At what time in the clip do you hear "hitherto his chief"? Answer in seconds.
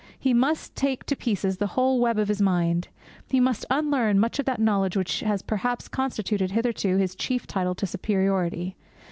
6.49-7.45